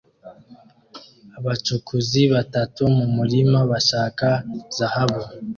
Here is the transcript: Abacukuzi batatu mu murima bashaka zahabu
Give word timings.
Abacukuzi 1.37 2.21
batatu 2.33 2.81
mu 2.97 3.05
murima 3.15 3.59
bashaka 3.71 4.27
zahabu 4.77 5.19